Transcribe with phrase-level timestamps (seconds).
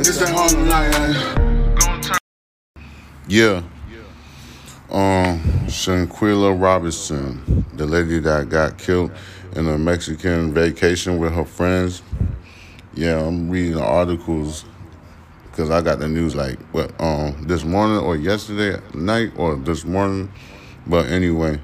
[0.00, 0.94] It's that Harlem night,
[3.26, 3.62] Yeah.
[4.92, 9.10] Um, Shanquella Robinson, the lady that got killed
[9.56, 12.02] in a Mexican vacation with her friends.
[12.94, 14.64] Yeah, I'm reading the articles
[15.50, 19.84] because I got the news like what um this morning or yesterday night or this
[19.84, 20.30] morning.
[20.86, 21.60] But anyway,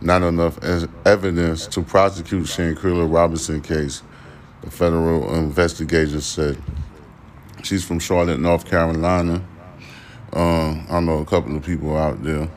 [0.00, 0.58] not enough
[1.06, 4.02] evidence to prosecute Shanquella Robinson case.
[4.62, 6.60] The federal investigators said
[7.62, 9.44] she's from Charlotte, North Carolina.
[10.32, 12.48] Uh, I know a couple of people out there.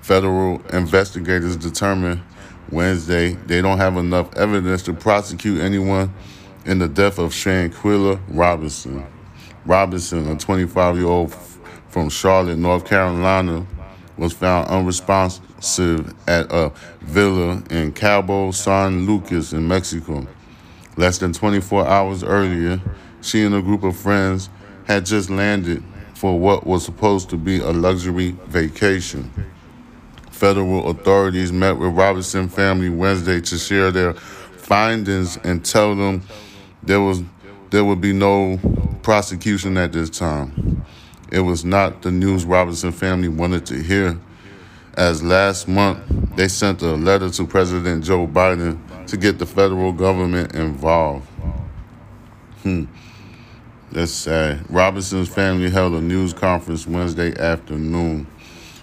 [0.00, 2.22] Federal investigators determined
[2.70, 6.12] Wednesday they don't have enough evidence to prosecute anyone
[6.64, 9.06] in the death of Shanquella Robinson.
[9.66, 11.34] Robinson, a 25 year old
[11.88, 13.66] from Charlotte, North Carolina,
[14.16, 20.26] was found unresponsive at a villa in Cabo San Lucas in Mexico.
[20.96, 22.80] Less than 24 hours earlier,
[23.20, 24.48] she and a group of friends
[24.86, 25.82] had just landed
[26.14, 29.30] for what was supposed to be a luxury vacation.
[30.30, 36.22] Federal authorities met with Robinson family Wednesday to share their findings and tell them
[36.82, 37.22] there was
[37.70, 38.58] there would be no
[39.02, 40.84] prosecution at this time.
[41.32, 44.18] It was not the news Robinson family wanted to hear.
[44.96, 45.98] As last month,
[46.36, 51.26] they sent a letter to President Joe Biden to get the federal government involved.
[52.62, 52.84] Hmm.
[53.92, 54.68] That's sad.
[54.70, 58.26] Robinson's family held a news conference Wednesday afternoon.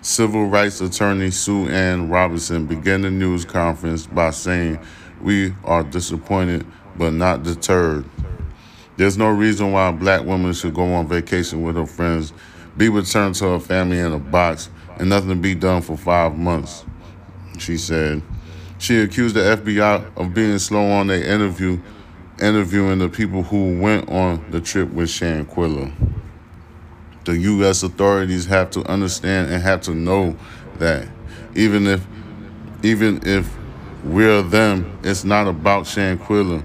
[0.00, 4.78] Civil rights attorney Sue Ann Robinson began the news conference by saying,
[5.20, 8.04] We are disappointed but not deterred.
[8.96, 12.32] There's no reason why a black woman should go on vacation with her friends,
[12.76, 16.38] be returned to her family in a box, and nothing to be done for five
[16.38, 16.84] months,
[17.58, 18.22] she said.
[18.84, 21.80] She accused the FBI of being slow on their interview,
[22.38, 25.90] interviewing the people who went on the trip with Shanquella.
[27.24, 27.82] The U.S.
[27.82, 30.36] authorities have to understand and have to know
[30.80, 31.08] that
[31.54, 32.06] even if,
[32.82, 33.56] even if
[34.04, 36.62] we're them, it's not about Shanquella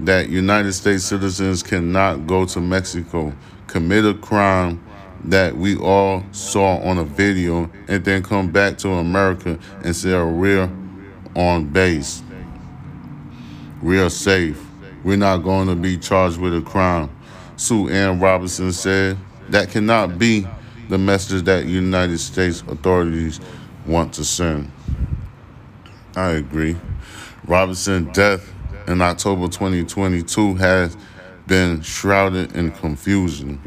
[0.00, 3.34] that United States citizens cannot go to Mexico,
[3.66, 4.82] commit a crime
[5.24, 10.18] that we all saw on a video, and then come back to America and say
[10.22, 10.70] we're
[11.36, 12.22] on base.
[13.82, 14.60] We're safe.
[15.04, 17.10] We're not going to be charged with a crime.
[17.56, 19.16] Sue Ann Robinson said
[19.50, 20.46] that cannot be
[20.88, 23.40] the message that United States authorities
[23.86, 24.70] want to send.
[26.16, 26.76] I agree.
[27.46, 28.52] Robinson's death
[28.88, 30.96] in October 2022 has
[31.46, 33.60] been shrouded in confusion.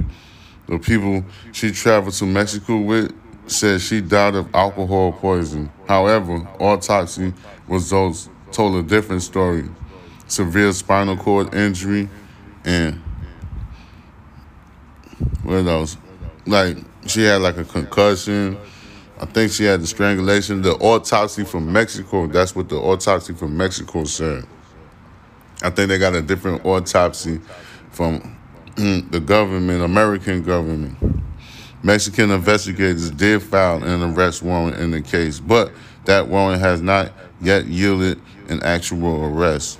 [0.67, 3.13] The people she traveled to Mexico with
[3.51, 5.71] said she died of alcohol poisoning.
[5.87, 7.33] However, autopsy
[7.67, 9.69] results told a different story.
[10.27, 12.09] Severe spinal cord injury
[12.65, 13.01] and
[15.43, 15.97] what else?
[16.45, 16.77] Like
[17.07, 18.57] she had like a concussion.
[19.19, 20.61] I think she had the strangulation.
[20.61, 24.45] The autopsy from Mexico, that's what the autopsy from Mexico said.
[25.61, 27.41] I think they got a different autopsy
[27.91, 28.37] from
[28.75, 31.08] the government, American government.
[31.81, 35.71] Mexican investigators did file an arrest warrant in the case, but
[36.05, 38.19] that warrant has not yet yielded
[38.49, 39.79] an actual arrest.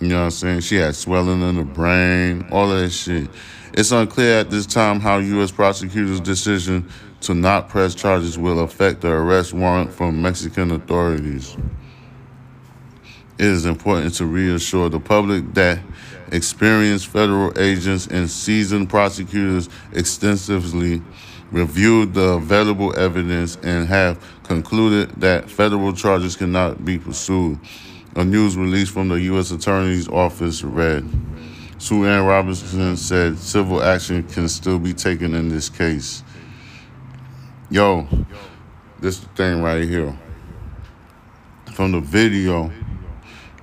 [0.00, 0.60] You know what I'm saying?
[0.60, 3.28] She had swelling in the brain, all that shit.
[3.74, 5.50] It's unclear at this time how U.S.
[5.50, 6.88] prosecutors' decision
[7.22, 11.56] to not press charges will affect the arrest warrant from Mexican authorities.
[13.38, 15.80] It is important to reassure the public that
[16.32, 21.02] experienced federal agents and seasoned prosecutors extensively
[21.50, 27.58] reviewed the available evidence and have concluded that federal charges cannot be pursued.
[28.16, 29.50] A news release from the U.S.
[29.50, 31.08] Attorney's Office read
[31.78, 36.24] Sue Ann Robinson said civil action can still be taken in this case.
[37.70, 38.08] Yo,
[38.98, 40.18] this thing right here.
[41.74, 42.72] From the video,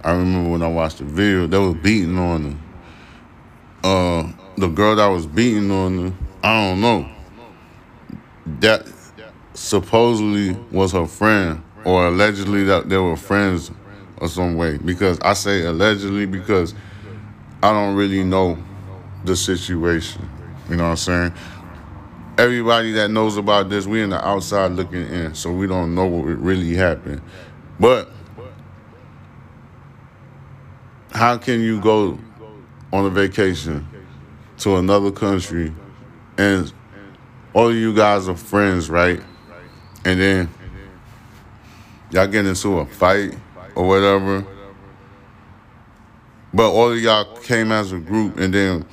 [0.06, 2.62] I remember when I watched the video, they was beating on.
[3.84, 6.14] Uh, the girl that was beating on her,
[6.44, 7.10] I don't know.
[8.60, 8.88] That
[9.56, 13.72] supposedly was her friend, or allegedly that they were friends
[14.18, 14.78] or some way.
[14.78, 16.76] Because I say allegedly because
[17.64, 18.60] I don't really know
[19.24, 20.30] the situation.
[20.70, 21.34] You know what I'm saying?
[22.38, 26.06] Everybody that knows about this, we in the outside looking in, so we don't know
[26.06, 27.24] what really happened.
[27.80, 28.12] But
[31.16, 32.20] how can you go
[32.92, 33.88] on a vacation
[34.58, 35.74] to another country
[36.38, 36.72] and
[37.54, 39.22] all of you guys are friends, right?
[40.04, 40.50] And then
[42.12, 43.34] y'all get into a fight
[43.76, 44.46] or whatever.
[46.54, 48.86] But all of y'all came as a group and then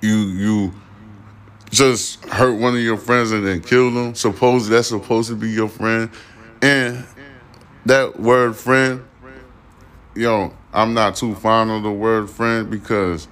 [0.00, 0.74] you you
[1.70, 4.14] just hurt one of your friends and then kill them.
[4.14, 6.10] Suppose that's supposed to be your friend,
[6.62, 7.04] and
[7.86, 9.04] that word friend,
[10.14, 13.28] yo, I'm not too fond of the word friend because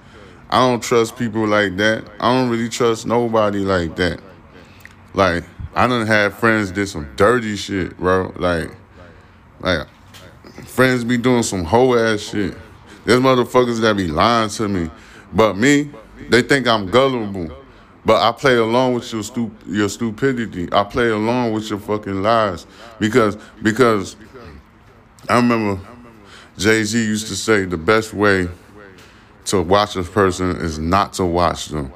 [0.49, 2.05] I don't trust people like that.
[2.19, 4.19] I don't really trust nobody like that.
[5.13, 5.43] Like
[5.75, 8.33] I done had friends did some dirty shit, bro.
[8.35, 8.71] Like,
[9.59, 9.87] like
[10.65, 12.55] friends be doing some hoe ass shit.
[13.05, 14.89] There's motherfuckers that be lying to me,
[15.33, 15.91] but me,
[16.29, 17.55] they think I'm gullible.
[18.05, 20.69] But I play along with your stu- your stupidity.
[20.71, 22.65] I play along with your fucking lies
[22.99, 24.15] because because
[25.27, 25.79] I remember
[26.59, 28.49] Jay Z used to say the best way
[29.45, 31.89] to watch a person is not to watch them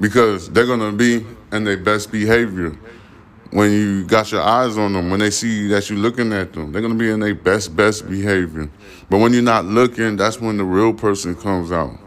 [0.00, 2.74] because they're gonna be in their best behavior
[3.50, 5.10] when you got your eyes on them.
[5.10, 8.08] When they see that you're looking at them, they're gonna be in their best best
[8.08, 8.70] behavior.
[9.10, 11.98] But when you're not looking, that's when the real person comes out,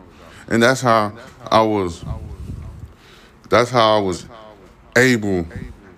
[0.47, 1.13] and that's how
[1.51, 2.03] I was.
[3.49, 4.25] That's how I was
[4.95, 5.45] able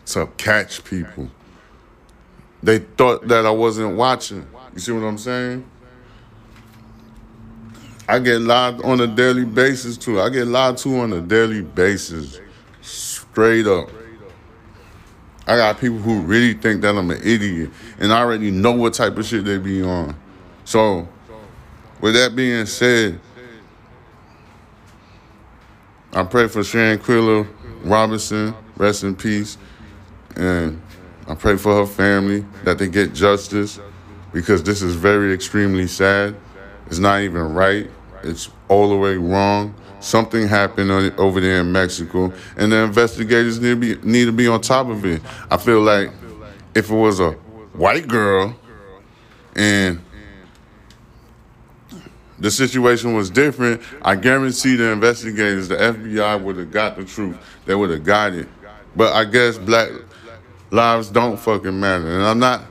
[0.07, 1.29] to catch people.
[2.61, 4.45] They thought that I wasn't watching.
[4.79, 5.69] You see what I'm saying?
[8.07, 10.21] I get lied on a daily basis too.
[10.21, 12.39] I get lied to on a daily basis.
[12.81, 13.89] Straight up.
[15.45, 18.93] I got people who really think that I'm an idiot and I already know what
[18.93, 20.15] type of shit they be on.
[20.63, 21.09] So,
[21.99, 23.19] with that being said,
[26.13, 27.45] I pray for Shanquella
[27.83, 29.57] Robinson, rest in peace.
[30.37, 30.81] And
[31.27, 33.77] I pray for her family that they get justice
[34.31, 36.35] because this is very extremely sad.
[36.87, 37.89] It's not even right.
[38.23, 39.75] It's all the way wrong.
[39.99, 44.47] Something happened over there in Mexico, and the investigators need to be need to be
[44.47, 45.21] on top of it.
[45.51, 46.11] I feel like
[46.73, 47.31] if it was a
[47.73, 48.55] white girl
[49.55, 50.01] and
[52.39, 57.37] the situation was different, I guarantee the investigators, the FBI would have got the truth.
[57.65, 58.47] They would have got it.
[58.95, 59.89] But I guess black
[60.71, 62.07] lives don't fucking matter.
[62.07, 62.63] And I'm not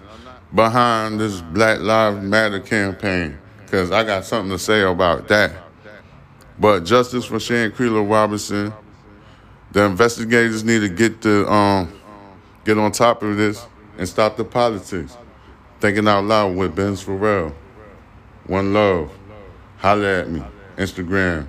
[0.54, 5.52] behind this Black Lives Matter campaign because I got something to say about that.
[6.58, 8.72] But justice for Shanquella Robinson.
[9.70, 11.92] The investigators need to get the um
[12.64, 13.66] get on top of this
[13.98, 15.16] and stop the politics.
[15.80, 17.54] Thinking out loud with Ben Farrell.
[18.46, 19.12] One love.
[19.76, 20.42] Holla at me.
[20.76, 21.46] Instagram.